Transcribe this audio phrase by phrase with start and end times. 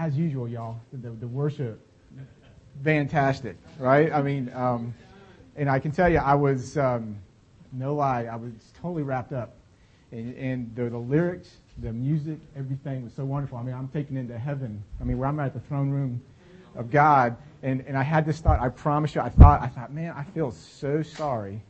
[0.00, 1.78] as usual, y'all, the, the worship,
[2.82, 4.10] fantastic, right?
[4.10, 4.94] I mean, um,
[5.56, 7.18] and I can tell you, I was, um,
[7.70, 9.56] no lie, I was totally wrapped up.
[10.10, 13.58] And, and the, the lyrics, the music, everything was so wonderful.
[13.58, 14.82] I mean, I'm taken into heaven.
[15.00, 16.22] I mean, where I'm at the throne room
[16.76, 17.36] of God.
[17.62, 20.24] And, and I had this thought, I promise you, I thought, I thought, man, I
[20.24, 21.60] feel so sorry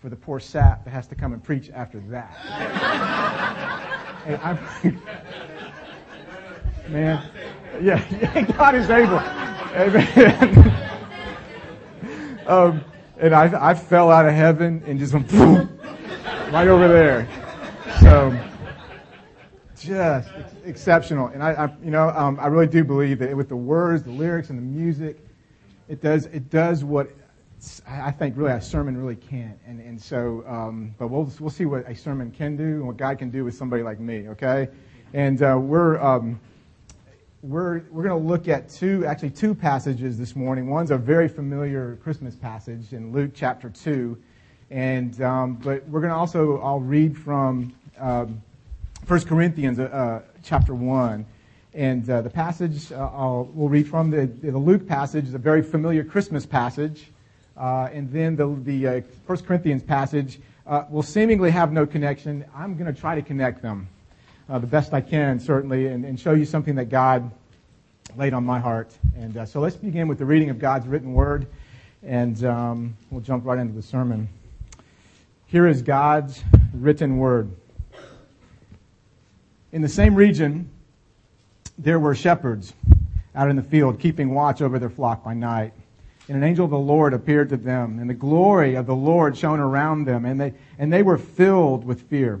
[0.00, 2.36] for the poor sap that has to come and preach after that.
[4.26, 4.58] and I'm,
[6.92, 7.30] man,
[7.82, 9.18] yeah, God is able.
[9.74, 10.68] Amen.
[12.46, 12.84] um,
[13.18, 15.78] and I, I fell out of heaven and just went boom,
[16.52, 17.26] right over there.
[18.00, 18.38] So,
[19.78, 21.28] just ex- exceptional.
[21.28, 24.10] And I, I you know, um, I really do believe that with the words, the
[24.10, 25.26] lyrics, and the music,
[25.88, 27.08] it does, it does what
[27.88, 29.58] I think really a sermon really can't.
[29.66, 32.98] And, and so, um, but we'll, we'll see what a sermon can do and what
[32.98, 34.68] God can do with somebody like me, okay?
[35.14, 36.38] And uh, we're, um,
[37.42, 40.68] we're, we're going to look at two, actually two passages this morning.
[40.68, 44.18] One's a very familiar Christmas passage in Luke chapter 2.
[44.70, 48.42] And, um, but we're going to also, I'll read from um,
[49.06, 51.24] 1 Corinthians uh, uh, chapter 1.
[51.72, 55.38] And uh, the passage uh, I'll, we'll read from, the, the Luke passage, is a
[55.38, 57.10] very familiar Christmas passage.
[57.56, 60.40] Uh, and then the, the uh, 1 Corinthians passage
[60.88, 62.44] will seemingly have no connection.
[62.54, 63.88] I'm going to try to connect them
[64.50, 67.30] uh, the best I can, certainly, and, and, show you something that God
[68.16, 68.90] laid on my heart.
[69.16, 71.46] And uh, so let's begin with the reading of God's written word,
[72.02, 74.28] and um, we'll jump right into the sermon.
[75.46, 76.42] Here is God's
[76.74, 77.48] written word.
[79.70, 80.68] In the same region,
[81.78, 82.74] there were shepherds
[83.36, 85.72] out in the field, keeping watch over their flock by night.
[86.26, 89.38] And an angel of the Lord appeared to them, and the glory of the Lord
[89.38, 92.40] shone around them, and they, and they were filled with fear.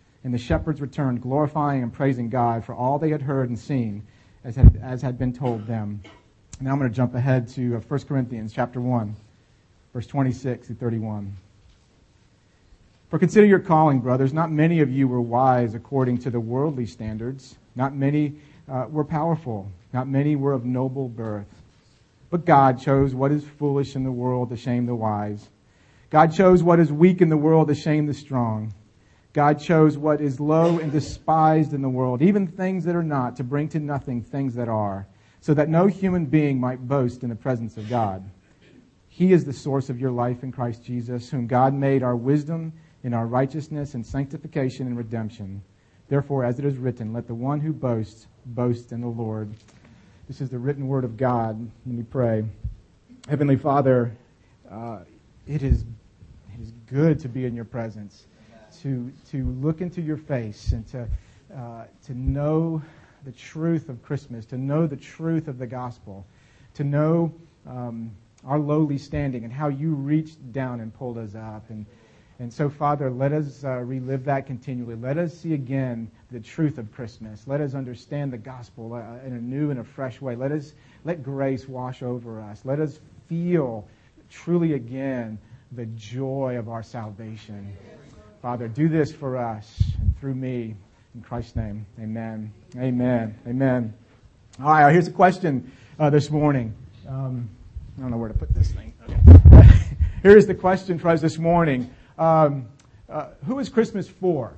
[0.23, 4.05] And the shepherds returned, glorifying and praising God for all they had heard and seen,
[4.43, 6.01] as had, as had been told them.
[6.59, 9.15] Now I'm going to jump ahead to 1 uh, Corinthians chapter 1,
[9.93, 11.35] verse 26 to 31.
[13.09, 14.31] For consider your calling, brothers.
[14.31, 17.57] Not many of you were wise according to the worldly standards.
[17.75, 18.35] Not many
[18.69, 19.69] uh, were powerful.
[19.91, 21.47] Not many were of noble birth.
[22.29, 25.49] But God chose what is foolish in the world to shame the wise.
[26.09, 28.73] God chose what is weak in the world to shame the strong.
[29.33, 33.37] God chose what is low and despised in the world, even things that are not,
[33.37, 35.07] to bring to nothing things that are,
[35.39, 38.29] so that no human being might boast in the presence of God.
[39.07, 42.73] He is the source of your life in Christ Jesus, whom God made our wisdom
[43.03, 45.61] in our righteousness and sanctification and redemption.
[46.09, 49.53] Therefore, as it is written, let the one who boasts boast in the Lord.
[50.27, 51.59] This is the written word of God.
[51.85, 52.43] Let me pray.
[53.29, 54.15] Heavenly Father,
[54.69, 54.99] uh,
[55.47, 55.85] it, is,
[56.53, 58.25] it is good to be in your presence
[58.83, 61.07] to, to look into your face and to,
[61.55, 62.81] uh, to know
[63.25, 66.25] the truth of Christmas, to know the truth of the gospel,
[66.73, 67.33] to know
[67.67, 68.11] um,
[68.45, 71.69] our lowly standing and how you reached down and pulled us up.
[71.69, 71.85] And,
[72.39, 74.95] and so, Father, let us uh, relive that continually.
[74.95, 77.43] Let us see again the truth of Christmas.
[77.45, 80.35] Let us understand the gospel uh, in a new and a fresh way.
[80.35, 80.73] Let us
[81.03, 82.61] let grace wash over us.
[82.65, 83.87] Let us feel
[84.29, 85.37] truly again
[85.73, 87.75] the joy of our salvation.
[88.41, 90.75] Father, do this for us and through me.
[91.13, 92.51] In Christ's name, amen.
[92.75, 93.37] Amen.
[93.47, 93.93] Amen.
[94.59, 96.73] All right, here's a question uh, this morning.
[97.07, 97.47] Um,
[97.97, 98.93] I don't know where to put this thing.
[99.03, 99.77] Okay.
[100.23, 101.93] here's the question for us this morning.
[102.17, 102.67] Um,
[103.07, 104.53] uh, who is Christmas for?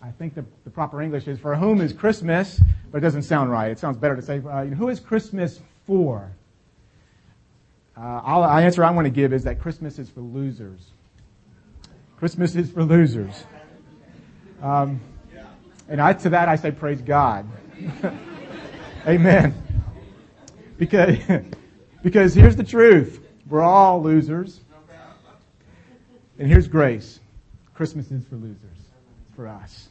[0.00, 2.60] I think the, the, proper English is for whom is Christmas,
[2.92, 3.70] but it doesn't sound right.
[3.70, 6.30] It sounds better to say, uh, who is Christmas for?
[7.96, 10.92] Uh, answer I want to give is that Christmas is for losers.
[12.22, 13.42] Christmas is for losers.
[14.62, 15.00] Um,
[15.88, 17.44] and I, to that I say, praise God.
[19.08, 19.52] Amen.
[20.78, 21.18] because,
[22.04, 23.26] because here's the truth.
[23.48, 24.60] We're all losers.
[26.38, 27.18] And here's grace.
[27.74, 28.78] Christmas is for losers.
[29.26, 29.88] It's for us.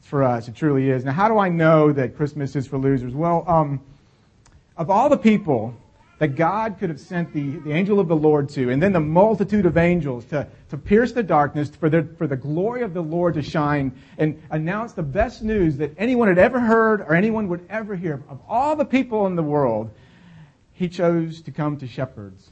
[0.00, 0.48] It's for us.
[0.48, 1.06] It truly is.
[1.06, 3.14] Now, how do I know that Christmas is for losers?
[3.14, 3.80] Well, um,
[4.76, 5.74] of all the people
[6.20, 9.00] that God could have sent the, the angel of the Lord to, and then the
[9.00, 13.00] multitude of angels to, to pierce the darkness, for the, for the glory of the
[13.00, 17.48] Lord to shine and announce the best news that anyone had ever heard or anyone
[17.48, 18.22] would ever hear.
[18.28, 19.90] Of all the people in the world,
[20.74, 22.50] he chose to come to shepherds.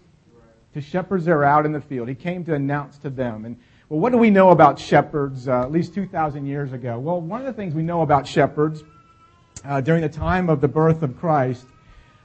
[0.73, 2.09] To shepherds that are out in the field.
[2.09, 3.45] He came to announce to them.
[3.45, 3.59] And
[3.91, 6.99] well, what do we know about shepherds uh, at least 2,000 years ago?
[6.99, 8.83] Well, one of the things we know about shepherds
[9.63, 11.67] uh, during the time of the birth of Christ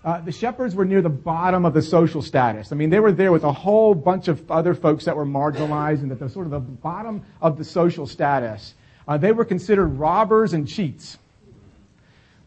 [0.04, 2.72] uh, the shepherds were near the bottom of the social status.
[2.72, 6.02] I mean, they were there with a whole bunch of other folks that were marginalized
[6.02, 8.74] and at the sort of the bottom of the social status.
[9.08, 11.18] Uh, they were considered robbers and cheats.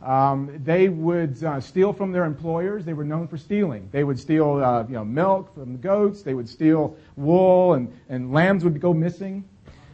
[0.03, 2.85] Um, they would uh, steal from their employers.
[2.85, 3.89] They were known for stealing.
[3.91, 6.23] They would steal, uh, you know, milk from the goats.
[6.23, 9.45] They would steal wool, and, and lambs would go missing.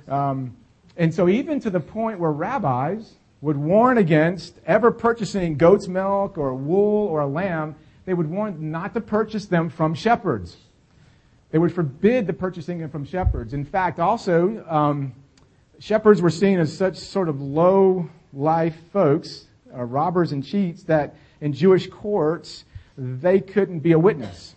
[0.09, 0.57] Um,
[0.97, 3.13] and so, even to the point where rabbis
[3.43, 7.75] would warn against ever purchasing goat's milk or wool or a lamb.
[8.07, 10.57] They would warn not to purchase them from shepherds.
[11.51, 13.53] They would forbid the purchasing them from shepherds.
[13.53, 15.13] In fact, also, um,
[15.79, 21.15] shepherds were seen as such sort of low life folks, uh, robbers and cheats, that
[21.41, 22.65] in Jewish courts,
[22.97, 24.55] they couldn't be a witness.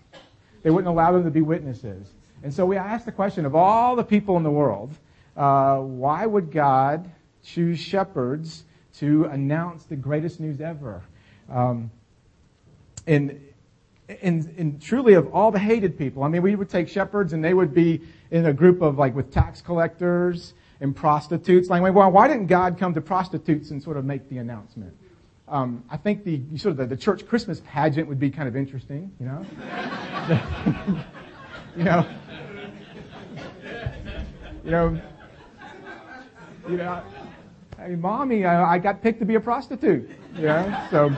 [0.61, 2.07] They wouldn't allow them to be witnesses.
[2.43, 4.93] And so we asked the question of all the people in the world,
[5.35, 7.09] uh, why would God
[7.43, 8.63] choose shepherds
[8.99, 11.03] to announce the greatest news ever.
[11.49, 11.91] Um,
[13.07, 13.39] and,
[14.21, 17.43] and, and truly of all the hated people, I mean, we would take shepherds and
[17.43, 18.01] they would be
[18.31, 21.69] in a group of like with tax collectors and prostitutes.
[21.69, 24.93] Like, well, why didn't God come to prostitutes and sort of make the announcement?
[25.47, 28.55] Um, I think the sort of the, the, church Christmas pageant would be kind of
[28.55, 29.45] interesting, you know.
[31.77, 32.07] you know,
[34.63, 35.01] you know,
[36.67, 37.03] you know
[37.85, 40.09] hey, mommy, I, I got picked to be a prostitute.
[40.35, 41.15] Yeah, so.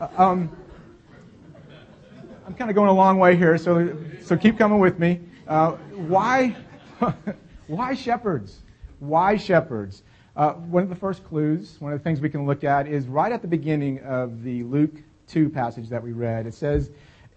[0.00, 0.56] Uh, um,
[2.46, 5.20] I'm kind of going a long way here, so so keep coming with me.
[5.46, 6.56] Uh, why,
[7.66, 8.60] why shepherds?
[9.00, 10.02] Why shepherds?
[10.34, 13.06] Uh, one of the first clues, one of the things we can look at, is
[13.06, 14.94] right at the beginning of the Luke
[15.26, 16.46] 2 passage that we read.
[16.46, 16.90] It says,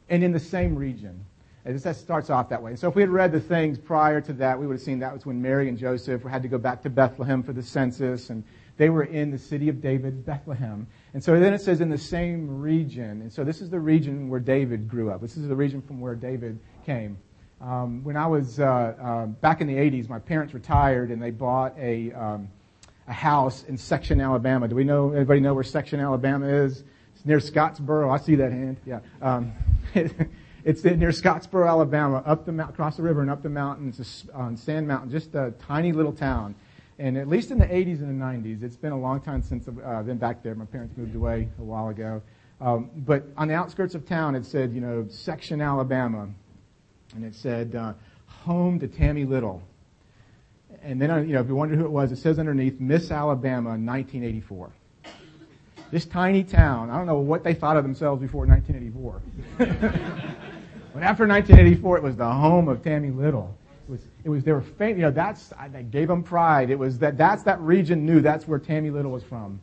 [0.10, 1.26] "And in the same region."
[1.64, 2.76] It just starts off that way.
[2.76, 5.14] So if we had read the things prior to that, we would have seen that
[5.14, 8.44] was when Mary and Joseph had to go back to Bethlehem for the census, and
[8.78, 10.88] they were in the city of David, Bethlehem.
[11.14, 13.22] And so then it says in the same region.
[13.22, 15.22] And so this is the region where David grew up.
[15.22, 17.18] This is the region from where David came.
[17.62, 21.30] Um, when I was uh, uh, back in the 80s, my parents retired and they
[21.30, 22.50] bought a, um,
[23.08, 24.68] a house in Section, Alabama.
[24.68, 26.84] Do we know, anybody know where Section, Alabama is?
[27.16, 28.12] It's near Scottsboro.
[28.12, 28.78] I see that hand.
[28.84, 29.02] Yeah.
[29.22, 29.54] Um,
[30.64, 34.88] It's near Scottsboro, Alabama, up the across the river and up the mountains on Sand
[34.88, 36.54] Mountain, just a tiny little town.
[37.00, 39.68] And at least in the 80s and the 90s, it's been a long time since
[39.68, 40.54] I've uh, been back there.
[40.54, 42.22] My parents moved away a while ago.
[42.60, 46.30] Um, but on the outskirts of town, it said, you know, Section Alabama.
[47.16, 47.94] And it said, uh,
[48.28, 49.64] home to Tammy Little.
[50.84, 53.10] And then, uh, you know, if you wonder who it was, it says underneath, Miss
[53.10, 54.72] Alabama, 1984.
[55.92, 60.38] This tiny town, I don't know what they thought of themselves before 1984.
[60.94, 63.56] But after 1984, it was the home of Tammy Little.
[63.88, 64.98] It was, it was they were famous.
[64.98, 66.70] You know, that's that gave them pride.
[66.70, 69.62] It was that that's that region knew that's where Tammy Little was from.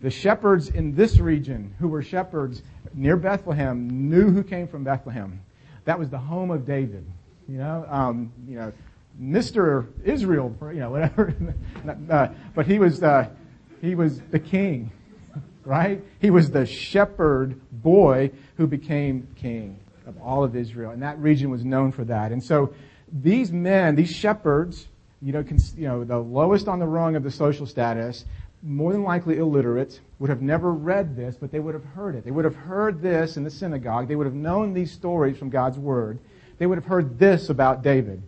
[0.00, 5.40] The shepherds in this region, who were shepherds near Bethlehem, knew who came from Bethlehem.
[5.84, 7.06] That was the home of David.
[7.48, 8.72] You know, um, you know,
[9.20, 9.86] Mr.
[10.04, 11.34] Israel, you know, whatever.
[12.10, 13.28] uh, but he was uh,
[13.80, 14.90] he was the king,
[15.64, 16.02] right?
[16.20, 20.92] He was the shepherd boy who became king of all of Israel.
[20.92, 22.32] And that region was known for that.
[22.32, 22.72] And so
[23.12, 24.86] these men, these shepherds,
[25.20, 28.24] you know, cons- you know, the lowest on the rung of the social status,
[28.62, 32.24] more than likely illiterate, would have never read this, but they would have heard it.
[32.24, 34.08] They would have heard this in the synagogue.
[34.08, 36.18] They would have known these stories from God's word.
[36.58, 38.22] They would have heard this about David.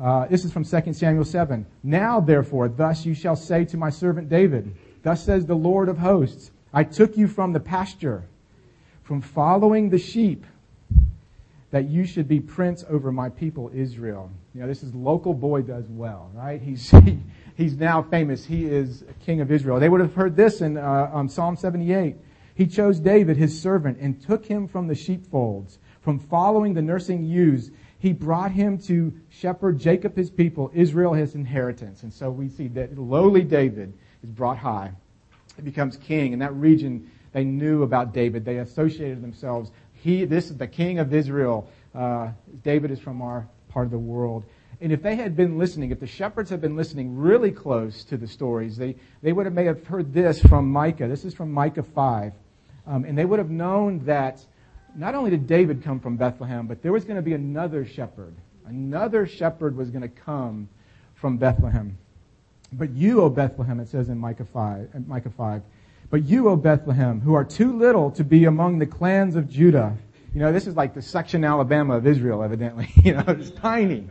[0.00, 1.66] Uh, this is from 2 Samuel 7.
[1.82, 5.98] Now, therefore, thus you shall say to my servant David, Thus says the Lord of
[5.98, 8.24] hosts, I took you from the pasture,
[9.02, 10.44] from following the sheep
[11.70, 14.30] that you should be prince over my people Israel.
[14.54, 16.60] You know, this is local boy does well, right?
[16.60, 17.18] He's, he,
[17.56, 18.44] he's now famous.
[18.44, 19.78] He is king of Israel.
[19.78, 22.16] They would have heard this in uh, um, Psalm 78.
[22.54, 27.24] He chose David, his servant, and took him from the sheepfolds, from following the nursing
[27.24, 27.70] ewes.
[28.00, 32.02] He brought him to shepherd Jacob, his people, Israel, his inheritance.
[32.02, 33.92] And so we see that lowly David
[34.24, 34.92] is brought high.
[35.56, 38.44] He becomes king, and that region they knew about David.
[38.44, 39.70] They associated themselves.
[40.02, 41.68] He, this is the king of Israel.
[41.94, 42.30] Uh,
[42.62, 44.44] David is from our part of the world.
[44.80, 48.16] And if they had been listening, if the shepherds had been listening really close to
[48.16, 51.08] the stories, they, they would have may have heard this from Micah.
[51.08, 52.32] This is from Micah 5.
[52.86, 54.44] Um, and they would have known that
[54.94, 58.34] not only did David come from Bethlehem, but there was going to be another shepherd.
[58.66, 60.68] Another shepherd was going to come
[61.14, 61.98] from Bethlehem.
[62.72, 65.62] But you, O Bethlehem, it says in Micah 5, uh, Micah 5,
[66.10, 69.96] but you, O Bethlehem, who are too little to be among the clans of Judah.
[70.34, 72.90] You know, this is like the section Alabama of Israel, evidently.
[73.04, 74.08] you know, it's tiny.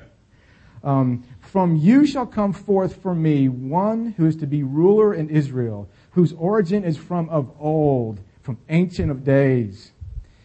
[0.84, 5.30] Um, from you shall come forth for me one who is to be ruler in
[5.30, 9.92] Israel, whose origin is from of old, from ancient of days.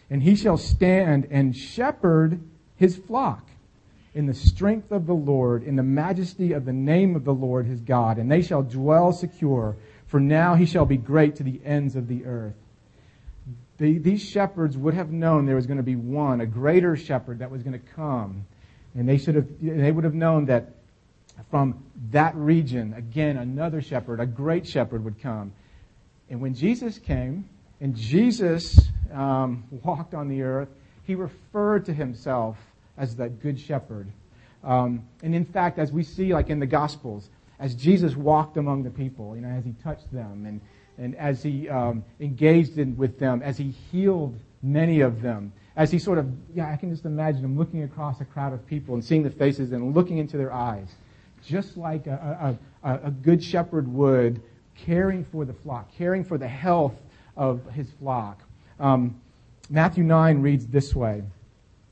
[0.09, 2.41] And he shall stand and shepherd
[2.75, 3.47] his flock
[4.13, 7.65] in the strength of the Lord, in the majesty of the name of the Lord
[7.65, 9.75] his God, and they shall dwell secure,
[10.13, 12.53] for now he shall be great to the ends of the earth.
[13.79, 17.39] The, these shepherds would have known there was going to be one, a greater shepherd
[17.39, 18.45] that was going to come.
[18.93, 20.75] And they should have, they would have known that
[21.49, 25.51] from that region, again, another shepherd, a great shepherd would come.
[26.29, 27.49] And when Jesus came,
[27.81, 28.79] and Jesus
[29.11, 30.69] um, walked on the earth,
[31.05, 32.55] he referred to himself
[32.99, 34.11] as the good shepherd.
[34.63, 38.83] Um, and in fact, as we see, like in the Gospels, as Jesus walked among
[38.83, 40.61] the people, you know, as he touched them and,
[40.97, 45.91] and as he um, engaged in, with them, as he healed many of them, as
[45.91, 48.93] he sort of, yeah, I can just imagine him looking across a crowd of people
[48.93, 50.89] and seeing the faces and looking into their eyes,
[51.45, 54.41] just like a, a, a good shepherd would,
[54.75, 56.95] caring for the flock, caring for the health
[57.35, 58.41] of his flock.
[58.79, 59.19] Um,
[59.69, 61.23] Matthew 9 reads this way.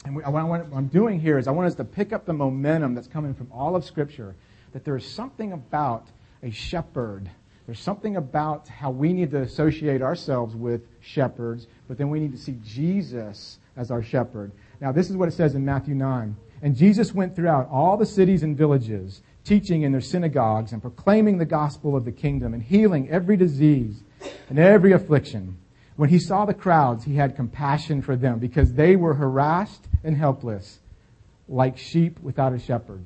[0.06, 2.96] And what, what I'm doing here is I want us to pick up the momentum
[2.96, 4.36] that's coming from all of Scripture,
[4.74, 6.08] that there is something about
[6.44, 7.30] a shepherd.
[7.66, 12.32] There's something about how we need to associate ourselves with shepherds, but then we need
[12.32, 14.52] to see Jesus as our shepherd.
[14.80, 16.36] Now, this is what it says in Matthew 9.
[16.62, 21.38] And Jesus went throughout all the cities and villages, teaching in their synagogues and proclaiming
[21.38, 24.04] the gospel of the kingdom and healing every disease
[24.50, 25.58] and every affliction.
[25.96, 30.16] When he saw the crowds, he had compassion for them because they were harassed and
[30.16, 30.80] helpless,
[31.48, 33.04] like sheep without a shepherd.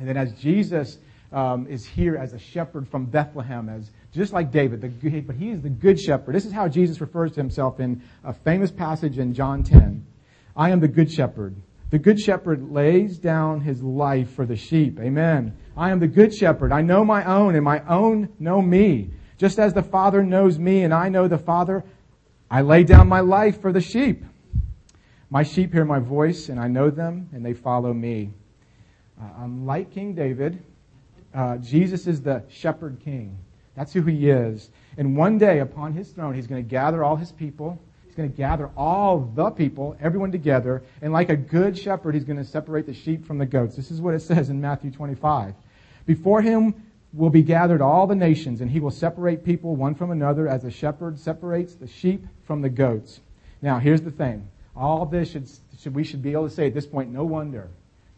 [0.00, 0.98] And then as Jesus
[1.30, 5.50] um, is here as a shepherd from Bethlehem, as just like David, the, but he
[5.50, 6.34] is the good shepherd.
[6.34, 10.04] This is how Jesus refers to himself in a famous passage in John 10.
[10.56, 11.54] I am the good shepherd.
[11.90, 14.98] The good shepherd lays down his life for the sheep.
[14.98, 15.54] Amen.
[15.76, 16.72] I am the good shepherd.
[16.72, 19.10] I know my own and my own know me.
[19.36, 21.84] Just as the Father knows me and I know the Father,
[22.50, 24.24] I lay down my life for the sheep.
[25.28, 28.30] My sheep hear my voice, and I know them, and they follow me.
[29.20, 30.62] Uh, unlike King David,
[31.34, 33.36] uh, Jesus is the shepherd king.
[33.76, 34.70] That's who he is.
[34.96, 37.80] And one day upon his throne, he's going to gather all his people.
[38.04, 40.82] He's going to gather all the people, everyone together.
[41.00, 43.76] And like a good shepherd, he's going to separate the sheep from the goats.
[43.76, 45.54] This is what it says in Matthew 25.
[46.06, 46.74] Before him
[47.12, 50.64] will be gathered all the nations, and he will separate people one from another as
[50.64, 53.20] a shepherd separates the sheep from the goats.
[53.62, 55.48] Now, here's the thing all this should,
[55.78, 57.68] should, we should be able to say at this point, no wonder.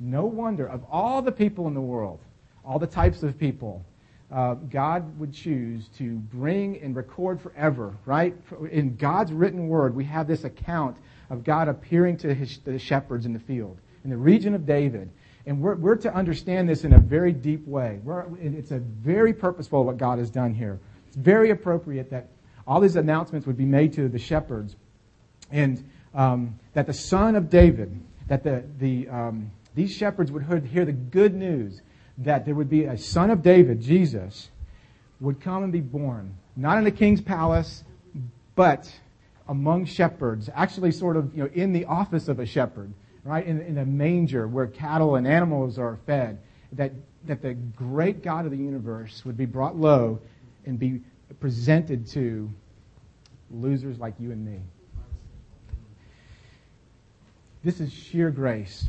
[0.05, 2.19] No wonder of all the people in the world,
[2.65, 3.85] all the types of people,
[4.33, 8.35] uh, God would choose to bring and record forever, right?
[8.71, 10.97] In God's written word, we have this account
[11.31, 15.09] of God appearing to his, the shepherds in the field, in the region of David.
[15.47, 18.01] And we're, we're to understand this in a very deep way.
[18.03, 20.81] We're, it's a very purposeful what God has done here.
[21.07, 22.29] It's very appropriate that
[22.67, 24.75] all these announcements would be made to the shepherds.
[25.51, 30.85] And um, that the son of David, that the, the, um, these shepherds would hear
[30.85, 31.81] the good news
[32.19, 34.51] that there would be a son of David, Jesus,
[35.21, 37.85] would come and be born, not in the king's palace,
[38.55, 38.93] but
[39.49, 42.93] among shepherds, actually sort of you know, in the office of a shepherd,
[43.25, 43.47] right?
[43.47, 46.39] In, in a manger where cattle and animals are fed.
[46.73, 46.93] That,
[47.27, 50.21] that the great God of the universe would be brought low
[50.65, 51.03] and be
[51.39, 52.51] presented to
[53.51, 54.61] losers like you and me.
[57.63, 58.87] This is sheer grace.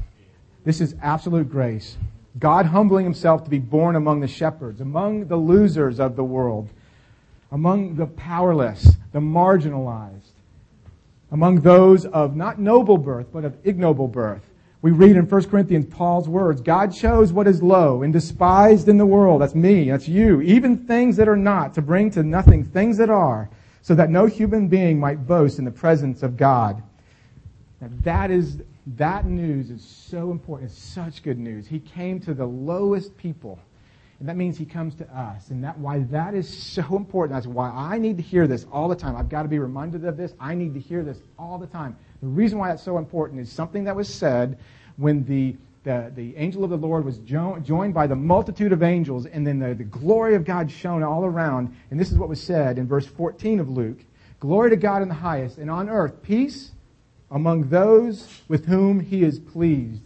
[0.64, 1.98] This is absolute grace.
[2.40, 6.70] God humbling himself to be born among the shepherds, among the losers of the world,
[7.52, 10.32] among the powerless, the marginalized,
[11.32, 14.42] among those of not noble birth, but of ignoble birth.
[14.82, 18.98] We read in 1 Corinthians Paul's words God chose what is low and despised in
[18.98, 19.42] the world.
[19.42, 20.42] That's me, that's you.
[20.42, 23.50] Even things that are not, to bring to nothing things that are,
[23.82, 26.82] so that no human being might boast in the presence of God.
[27.80, 30.72] Now that is that news is so important.
[30.72, 31.68] It's such good news.
[31.68, 33.60] He came to the lowest people
[34.20, 35.50] And that means he comes to us.
[35.50, 37.36] And that why that is so important.
[37.36, 39.18] That's why I need to hear this all the time.
[39.18, 40.34] I've got to be reminded of this.
[40.40, 41.98] I need to hear this all the time.
[42.22, 44.58] The reason why that's so important is something that was said
[44.98, 48.84] when the the, the angel of the Lord was jo- joined by the multitude of
[48.84, 51.76] angels, and then the, the glory of God shone all around.
[51.92, 54.00] And this is what was said in verse 14 of Luke
[54.40, 56.73] Glory to God in the highest, and on earth peace
[57.34, 60.04] among those with whom he is pleased.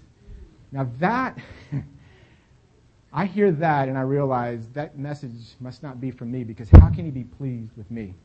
[0.72, 1.38] Now that,
[3.14, 6.90] I hear that and I realize that message must not be for me because how
[6.90, 8.16] can he be pleased with me?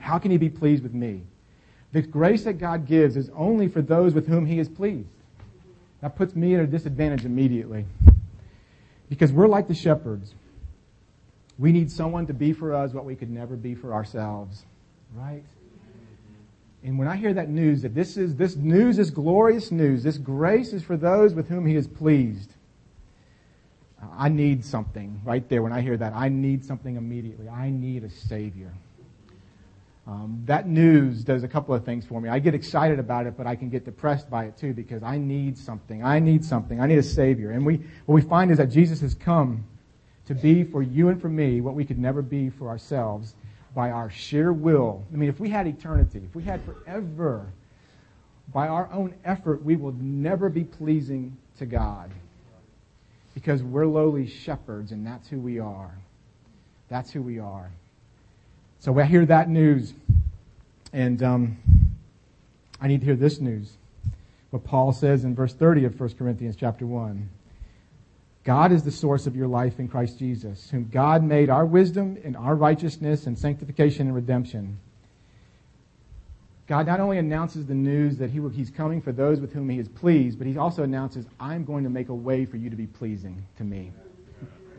[0.00, 1.22] How can he be pleased with me?
[1.92, 5.08] The grace that God gives is only for those with whom he is pleased.
[6.00, 7.84] That puts me at a disadvantage immediately.
[9.08, 10.34] Because we're like the shepherds.
[11.58, 14.64] We need someone to be for us what we could never be for ourselves.
[15.14, 15.42] Right?
[16.82, 20.16] And when I hear that news, that this is, this news is glorious news, this
[20.16, 22.54] grace is for those with whom he is pleased.
[24.16, 25.62] I need something right there.
[25.62, 27.48] When I hear that, I need something immediately.
[27.48, 28.72] I need a Savior.
[30.06, 32.30] Um, that news does a couple of things for me.
[32.30, 35.18] I get excited about it, but I can get depressed by it too because I
[35.18, 36.02] need something.
[36.02, 36.80] I need something.
[36.80, 37.50] I need a Savior.
[37.50, 39.64] And we, what we find is that Jesus has come
[40.26, 43.34] to be for you and for me what we could never be for ourselves
[43.74, 45.04] by our sheer will.
[45.12, 47.46] I mean, if we had eternity, if we had forever,
[48.52, 52.10] by our own effort, we will never be pleasing to God
[53.34, 55.94] because we're lowly shepherds and that's who we are.
[56.88, 57.70] That's who we are.
[58.80, 59.92] So I hear that news,
[60.92, 61.58] and um,
[62.80, 63.74] I need to hear this news.
[64.50, 67.28] What Paul says in verse 30 of 1 Corinthians chapter 1.
[68.50, 72.18] God is the source of your life in Christ Jesus, whom God made our wisdom
[72.24, 74.80] and our righteousness and sanctification and redemption.
[76.66, 79.78] God not only announces the news that he, He's coming for those with whom He
[79.78, 82.74] is pleased, but He also announces, I'm going to make a way for you to
[82.74, 83.92] be pleasing to me.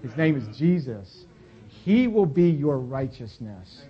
[0.01, 1.23] His name is Jesus.
[1.69, 3.83] He will be your righteousness.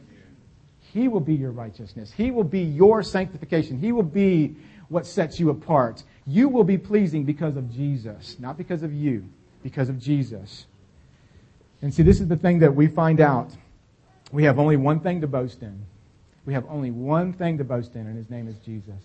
[0.93, 2.11] He will be your righteousness.
[2.11, 3.79] He will be your sanctification.
[3.79, 4.57] He will be
[4.89, 6.03] what sets you apart.
[6.27, 9.27] You will be pleasing because of Jesus, not because of you,
[9.63, 10.65] because of Jesus.
[11.82, 13.52] And see, this is the thing that we find out.
[14.32, 15.86] We have only one thing to boast in.
[16.45, 19.04] We have only one thing to boast in, and his name is Jesus.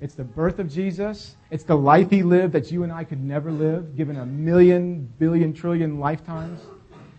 [0.00, 1.36] It's the birth of Jesus.
[1.50, 5.10] It's the life he lived that you and I could never live, given a million,
[5.18, 6.60] billion, trillion lifetimes.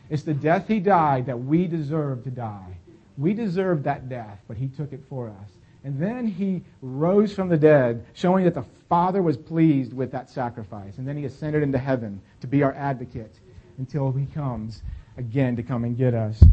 [0.10, 2.78] It's the death he died that we deserve to die.
[3.18, 5.50] We deserve that death, but he took it for us.
[5.86, 10.32] And then he rose from the dead, showing that the Father was pleased with that
[10.32, 10.98] sacrifice.
[10.98, 13.36] And then he ascended into heaven to be our advocate
[13.78, 14.82] until he comes
[15.16, 16.44] again to come and get us.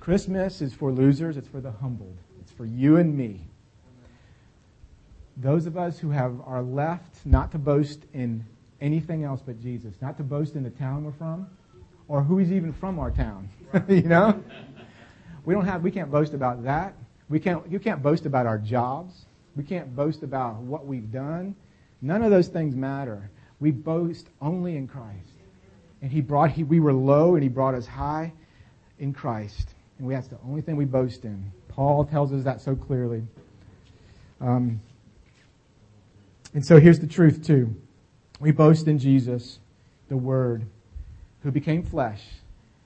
[0.00, 2.16] Christmas is for losers, it's for the humbled.
[2.40, 3.46] It's for you and me.
[5.36, 8.44] Those of us who have are left not to boast in
[8.80, 11.46] anything else but Jesus, not to boast in the town we're from,
[12.08, 13.48] or who is even from our town.
[13.88, 14.42] you know?
[15.44, 16.94] We don't have we can't boast about that.
[17.32, 19.24] We can't you can't boast about our jobs.
[19.56, 21.56] We can't boast about what we've done.
[22.02, 23.30] None of those things matter.
[23.58, 25.32] We boast only in Christ.
[26.02, 28.34] And he brought he, we were low and he brought us high
[28.98, 29.70] in Christ.
[29.96, 31.50] And we, that's the only thing we boast in.
[31.68, 33.22] Paul tells us that so clearly.
[34.38, 34.82] Um,
[36.52, 37.74] and so here's the truth too.
[38.40, 39.58] We boast in Jesus,
[40.10, 40.66] the Word,
[41.44, 42.22] who became flesh.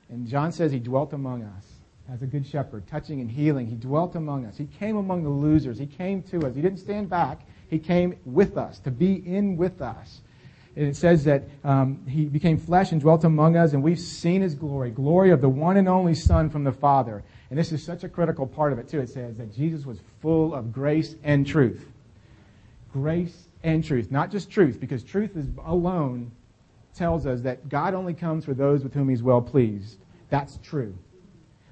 [0.09, 1.76] And John says he dwelt among us
[2.13, 3.67] as a good shepherd, touching and healing.
[3.67, 4.57] He dwelt among us.
[4.57, 5.79] He came among the losers.
[5.79, 6.55] He came to us.
[6.55, 7.41] He didn't stand back.
[7.69, 10.21] He came with us, to be in with us.
[10.77, 14.43] And it says that um, he became flesh and dwelt among us, and we've seen
[14.43, 17.25] his glory, glory of the one and only Son from the Father.
[17.49, 19.01] And this is such a critical part of it, too.
[19.01, 21.87] It says that Jesus was full of grace and truth.
[22.93, 24.11] Grace and truth.
[24.11, 26.31] Not just truth, because truth is alone
[26.95, 29.99] tells us that God only comes for those with whom he's well pleased.
[30.29, 30.97] That's true.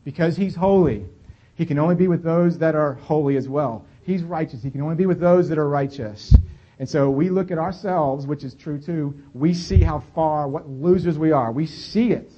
[0.05, 1.07] Because he's holy,
[1.55, 3.87] he can only be with those that are holy as well.
[4.03, 4.63] He's righteous.
[4.63, 6.35] He can only be with those that are righteous.
[6.79, 9.15] And so we look at ourselves, which is true too.
[9.33, 11.53] We see how far, what losers we are.
[11.53, 12.31] We see it.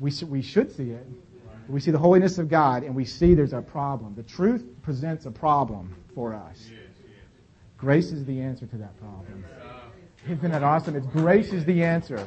[0.00, 1.06] We, we should see it.
[1.68, 4.14] We see the holiness of God and we see there's a problem.
[4.14, 6.70] The truth presents a problem for us.
[7.76, 9.44] Grace is the answer to that problem.
[10.28, 10.96] Isn't that awesome?
[10.96, 12.26] It's grace is the answer.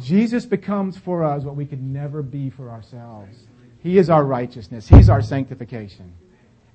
[0.00, 3.36] Jesus becomes for us what we could never be for ourselves.
[3.80, 4.88] He is our righteousness.
[4.88, 6.12] He's our sanctification.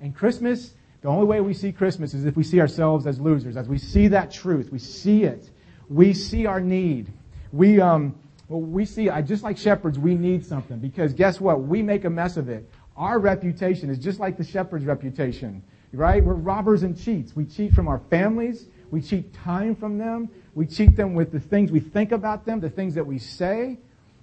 [0.00, 3.56] And Christmas, the only way we see Christmas is if we see ourselves as losers,
[3.56, 4.72] as we see that truth.
[4.72, 5.50] We see it.
[5.88, 7.12] We see our need.
[7.52, 8.14] We, um,
[8.48, 11.62] well, we see, I just like shepherds, we need something because guess what?
[11.62, 12.68] We make a mess of it.
[12.96, 16.24] Our reputation is just like the shepherd's reputation, right?
[16.24, 17.34] We're robbers and cheats.
[17.34, 18.66] We cheat from our families.
[18.94, 20.28] We cheat time from them.
[20.54, 23.76] We cheat them with the things we think about them, the things that we say.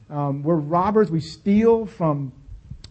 [0.09, 1.11] Um, we're robbers.
[1.11, 2.31] We steal from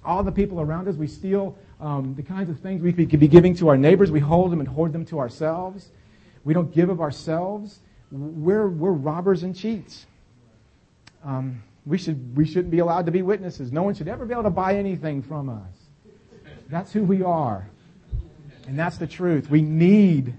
[0.05, 0.97] all the people around us.
[0.97, 4.11] We steal um, the kinds of things we could be giving to our neighbors.
[4.11, 5.89] We hold them and hoard them to ourselves.
[6.45, 7.79] We don't give of ourselves.
[8.13, 10.05] We're, we're robbers and cheats.
[11.25, 13.73] Um, we, should, we shouldn't be allowed to be witnesses.
[13.73, 16.13] No one should ever be able to buy anything from us.
[16.69, 17.71] That's who we are.
[18.69, 19.49] And that's the truth.
[19.49, 20.35] We need,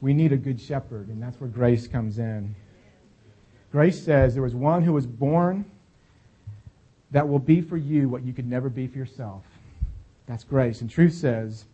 [0.00, 2.54] we need a good shepherd, and that's where grace comes in.
[3.72, 5.64] Grace says there was one who was born
[7.10, 9.44] that will be for you what you could never be for yourself.
[10.26, 10.80] That's grace.
[10.80, 11.64] And truth says,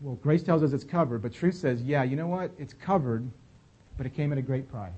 [0.00, 2.50] well, grace tells us it's covered, but truth says, yeah, you know what?
[2.58, 3.28] It's covered,
[3.96, 4.90] but it came at a great price.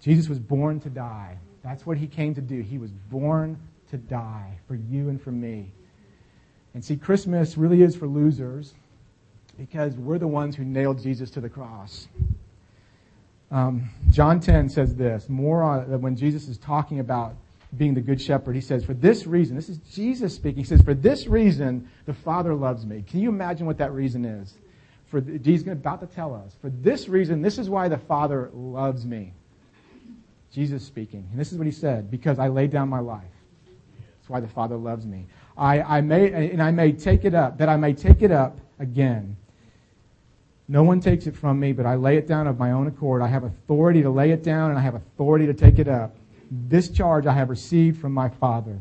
[0.00, 1.36] Jesus was born to die.
[1.62, 2.62] That's what he came to do.
[2.62, 3.58] He was born
[3.90, 5.70] to die for you and for me.
[6.74, 8.74] And see, Christmas really is for losers
[9.58, 12.08] because we're the ones who nailed Jesus to the cross.
[13.50, 17.34] Um, John 10 says this more on, when Jesus is talking about
[17.76, 18.54] being the good shepherd.
[18.54, 20.58] He says, For this reason, this is Jesus speaking.
[20.58, 23.04] He says, For this reason, the Father loves me.
[23.06, 24.54] Can you imagine what that reason is?
[25.06, 26.54] For he's about to tell us.
[26.60, 29.32] For this reason, this is why the Father loves me.
[30.52, 31.26] Jesus speaking.
[31.30, 33.22] And this is what he said, because I laid down my life.
[33.66, 35.26] That's why the Father loves me.
[35.56, 38.58] I, I may, and I may take it up, that I may take it up
[38.78, 39.36] again.
[40.68, 43.22] No one takes it from me, but I lay it down of my own accord.
[43.22, 46.16] I have authority to lay it down, and I have authority to take it up.
[46.50, 48.78] This charge I have received from my Father.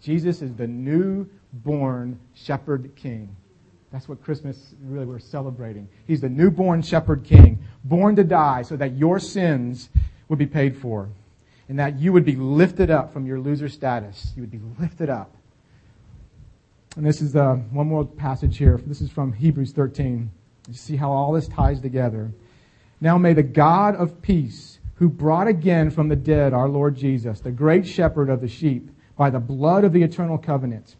[0.00, 3.34] Jesus is the newborn shepherd king.
[3.90, 5.88] That's what Christmas really we're celebrating.
[6.06, 9.88] He's the newborn shepherd king, born to die so that your sins
[10.28, 11.08] would be paid for
[11.68, 14.32] and that you would be lifted up from your loser status.
[14.36, 15.34] You would be lifted up.
[16.96, 18.80] And this is uh, one more passage here.
[18.86, 20.30] This is from Hebrews 13.
[20.68, 22.32] You see how all this ties together.
[23.00, 27.40] Now may the God of peace, who brought again from the dead our Lord Jesus,
[27.40, 30.96] the great shepherd of the sheep, by the blood of the eternal covenant,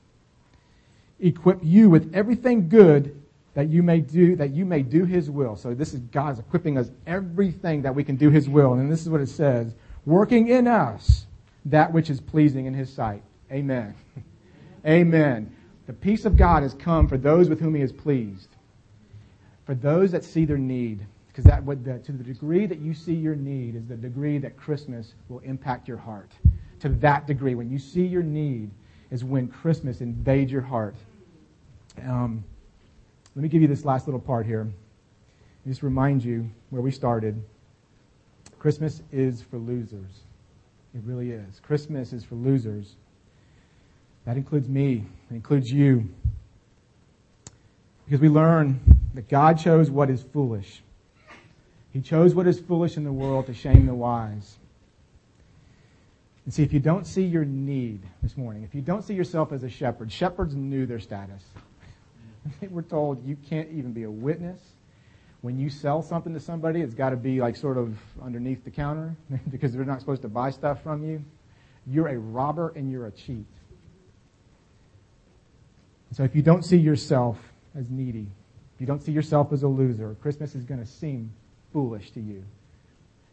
[1.20, 3.22] equip you with everything good
[3.54, 5.56] that you may do that you may do his will.
[5.56, 8.74] So this is God's equipping us everything that we can do his will.
[8.74, 9.74] And this is what it says,
[10.04, 11.26] working in us
[11.64, 13.22] that which is pleasing in his sight.
[13.50, 13.94] Amen.
[14.86, 15.54] Amen.
[15.86, 18.55] The peace of God has come for those with whom he is pleased.
[19.66, 21.04] For those that see their need.
[21.26, 24.38] Because that would, the, to the degree that you see your need is the degree
[24.38, 26.30] that Christmas will impact your heart.
[26.80, 28.70] To that degree, when you see your need,
[29.10, 30.94] is when Christmas invades your heart.
[32.02, 32.42] Um,
[33.34, 34.66] let me give you this last little part here.
[35.66, 37.42] Just remind you where we started.
[38.58, 40.22] Christmas is for losers.
[40.94, 41.60] It really is.
[41.60, 42.94] Christmas is for losers.
[44.24, 45.04] That includes me.
[45.30, 46.08] It includes you.
[48.06, 48.80] Because we learn
[49.16, 50.82] that God chose what is foolish.
[51.92, 54.56] He chose what is foolish in the world to shame the wise.
[56.44, 59.52] And see, if you don't see your need this morning, if you don't see yourself
[59.52, 61.42] as a shepherd, shepherds knew their status.
[62.60, 64.60] They were told you can't even be a witness.
[65.40, 68.70] When you sell something to somebody, it's got to be like sort of underneath the
[68.70, 69.16] counter
[69.50, 71.24] because they're not supposed to buy stuff from you.
[71.88, 73.46] You're a robber and you're a cheat.
[76.12, 77.36] So if you don't see yourself
[77.74, 78.28] as needy,
[78.76, 81.32] if you don't see yourself as a loser, Christmas is going to seem
[81.72, 82.44] foolish to you.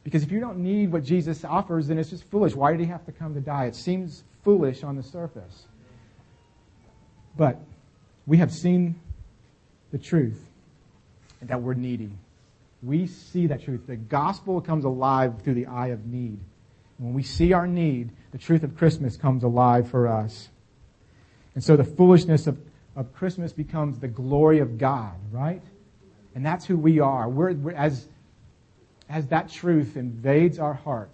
[0.06, 2.56] Because if you don't need what Jesus offers, then it's just foolish.
[2.56, 3.66] Why did he have to come to die?
[3.66, 5.66] It seems foolish on the surface.
[7.36, 7.60] But
[8.26, 8.96] we have seen
[9.92, 10.42] the truth
[11.42, 12.12] that we're needy.
[12.82, 13.86] We see that truth.
[13.86, 16.40] The gospel comes alive through the eye of need.
[17.00, 20.48] When we see our need, the truth of Christmas comes alive for us.
[21.56, 22.58] And so the foolishness of,
[22.96, 25.62] of Christmas becomes the glory of God, right?
[26.36, 27.30] And that's who we are.
[27.30, 28.08] We're, we're, as,
[29.10, 31.12] as that truth invades our heart,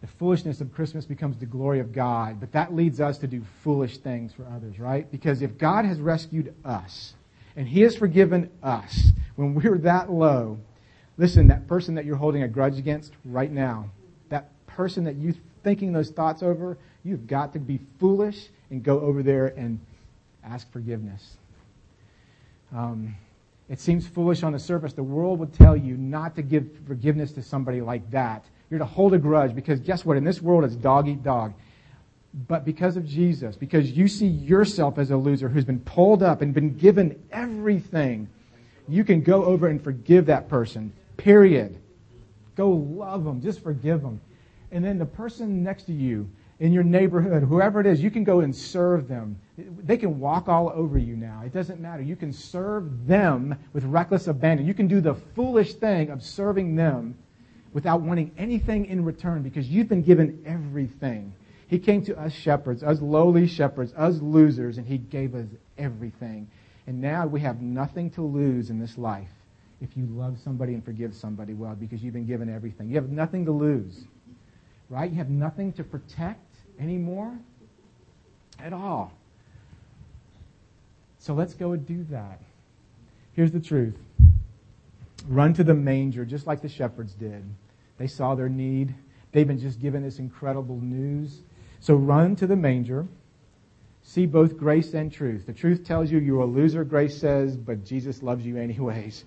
[0.00, 2.40] the foolishness of Christmas becomes the glory of God.
[2.40, 5.10] But that leads us to do foolish things for others, right?
[5.10, 7.14] Because if God has rescued us,
[7.56, 10.58] and He has forgiven us when we're that low.
[11.16, 13.90] Listen, that person that you're holding a grudge against right now,
[14.30, 19.00] that person that you're thinking those thoughts over, you've got to be foolish and go
[19.00, 19.78] over there and
[20.44, 21.36] ask forgiveness.
[22.74, 23.14] Um,
[23.68, 24.92] it seems foolish on the surface.
[24.92, 28.44] The world would tell you not to give forgiveness to somebody like that.
[28.68, 30.16] You're to hold a grudge because guess what?
[30.16, 31.52] In this world, it's dog eat dog.
[32.46, 36.42] But because of Jesus, because you see yourself as a loser who's been pulled up
[36.42, 38.28] and been given everything,
[38.88, 40.92] you can go over and forgive that person.
[41.16, 41.76] Period.
[42.56, 43.40] Go love them.
[43.40, 44.20] Just forgive them.
[44.72, 46.28] And then the person next to you,
[46.60, 49.40] in your neighborhood, whoever it is, you can go and serve them.
[49.56, 51.42] They can walk all over you now.
[51.44, 52.02] It doesn't matter.
[52.02, 54.66] You can serve them with reckless abandon.
[54.66, 57.16] You can do the foolish thing of serving them
[57.72, 61.32] without wanting anything in return because you've been given everything.
[61.66, 65.46] He came to us shepherds, us lowly shepherds, us losers, and He gave us
[65.78, 66.50] everything.
[66.86, 69.30] And now we have nothing to lose in this life
[69.80, 72.88] if you love somebody and forgive somebody well because you've been given everything.
[72.88, 74.04] You have nothing to lose,
[74.90, 75.10] right?
[75.10, 76.49] You have nothing to protect
[76.80, 77.36] anymore
[78.58, 79.12] at all.
[81.18, 82.40] So let's go and do that.
[83.34, 83.96] Here's the truth
[85.28, 87.44] run to the manger just like the shepherds did.
[87.98, 88.94] They saw their need.
[89.32, 91.40] They've been just given this incredible news.
[91.80, 93.06] So run to the manger.
[94.02, 95.46] See both grace and truth.
[95.46, 99.24] The truth tells you you're a loser, grace says, but Jesus loves you anyways.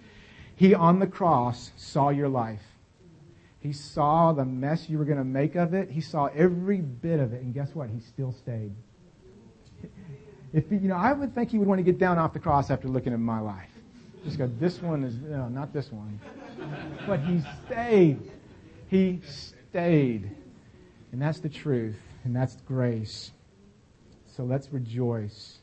[0.56, 2.62] He on the cross saw your life.
[3.64, 5.90] He saw the mess you were going to make of it.
[5.90, 7.42] He saw every bit of it.
[7.42, 7.90] And guess what?
[7.90, 8.76] He still stayed.
[10.56, 12.70] If you know, I would think he would want to get down off the cross
[12.70, 13.72] after looking at my life.
[14.24, 16.20] Just go, this one is, no, not this one.
[17.08, 18.32] But he stayed.
[18.88, 20.30] He stayed.
[21.12, 21.98] And that's the truth.
[22.24, 23.32] And that's grace.
[24.38, 25.58] So let's rejoice.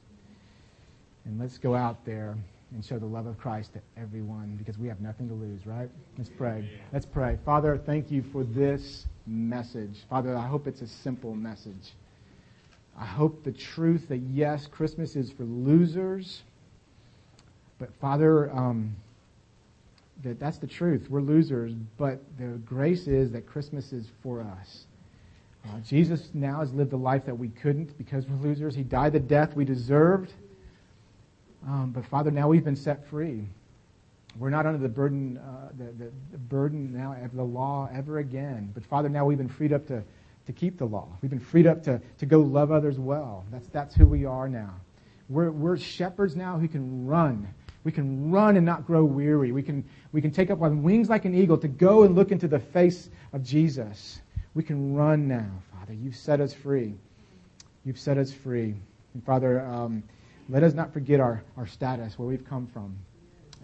[1.25, 2.37] And let's go out there
[2.73, 5.89] and show the love of Christ to everyone because we have nothing to lose, right?
[6.17, 6.69] Let's pray.
[6.93, 7.39] Let's pray.
[7.45, 10.05] Father, thank you for this message.
[10.09, 11.95] Father, I hope it's a simple message.
[12.99, 16.43] I hope the truth that yes, Christmas is for losers,
[17.79, 18.95] but Father, um,
[20.23, 21.09] that that's the truth.
[21.09, 24.85] We're losers, but the grace is that Christmas is for us.
[25.65, 28.75] Uh, Jesus now has lived a life that we couldn't because we're losers.
[28.75, 30.33] He died the death we deserved.
[31.67, 33.47] Um, but Father, now we've been set free.
[34.39, 38.19] We're not under the burden, uh, the, the, the, burden now of the law ever
[38.19, 38.71] again.
[38.73, 40.03] But Father, now we've been freed up to,
[40.47, 41.09] to keep the law.
[41.21, 43.45] We've been freed up to, to go love others well.
[43.51, 44.75] That's, that's who we are now.
[45.29, 47.49] We're, we're shepherds now who can run.
[47.83, 49.53] We can run and not grow weary.
[49.53, 52.31] We can, we can take up on wings like an eagle to go and look
[52.31, 54.21] into the face of Jesus.
[54.55, 55.95] We can run now, Father.
[55.95, 56.95] You've set us free.
[57.85, 58.75] You've set us free.
[59.15, 60.03] And Father, um,
[60.51, 62.97] let us not forget our, our status, where we've come from.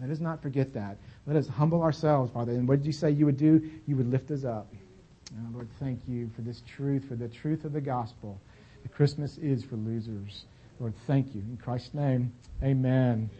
[0.00, 0.98] Let us not forget that.
[1.26, 2.52] Let us humble ourselves, Father.
[2.52, 3.70] And what did you say you would do?
[3.86, 4.72] You would lift us up.
[5.32, 8.40] Oh, Lord, thank you for this truth, for the truth of the gospel.
[8.82, 10.44] The Christmas is for losers.
[10.78, 11.40] Lord, thank you.
[11.40, 13.28] In Christ's name, amen.
[13.28, 13.30] amen.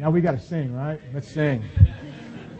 [0.00, 1.00] Now we got to sing, right?
[1.12, 1.62] Let's sing.